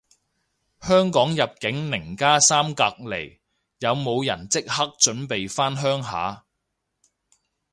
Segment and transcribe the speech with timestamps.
[0.81, 3.37] 香港入境零加三隔離，
[3.77, 6.43] 有冇人即刻準備返鄉下